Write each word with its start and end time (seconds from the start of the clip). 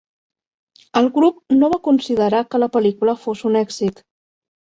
El 1.01 1.09
grup 1.17 1.37
no 1.57 1.69
va 1.73 1.79
considerar 1.89 2.41
que 2.55 2.63
la 2.63 2.71
pel·lícula 2.77 3.17
fos 3.27 3.45
un 3.53 3.61
èxit. 3.61 4.03